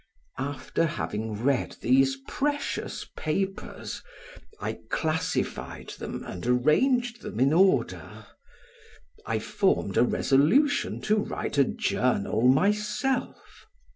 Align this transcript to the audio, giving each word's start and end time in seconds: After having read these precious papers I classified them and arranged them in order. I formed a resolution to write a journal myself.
After 0.39 0.87
having 0.87 1.33
read 1.33 1.75
these 1.79 2.17
precious 2.27 3.05
papers 3.15 4.01
I 4.59 4.79
classified 4.89 5.89
them 5.99 6.23
and 6.23 6.43
arranged 6.47 7.21
them 7.21 7.39
in 7.39 7.53
order. 7.53 8.25
I 9.27 9.37
formed 9.37 9.97
a 9.97 10.03
resolution 10.03 11.01
to 11.01 11.17
write 11.17 11.59
a 11.59 11.65
journal 11.65 12.41
myself. 12.47 13.67